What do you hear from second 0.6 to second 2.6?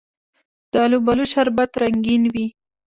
د الوبالو شربت رنګین وي.